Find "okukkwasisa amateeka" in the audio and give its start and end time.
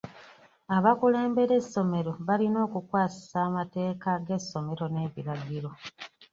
2.65-4.09